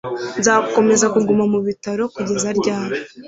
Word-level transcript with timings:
nzakomeza 0.39 1.05
kuguma 1.13 1.43
mu 1.53 1.59
bitaro 1.67 2.03
kugeza 2.13 2.49
ryari 2.59 2.97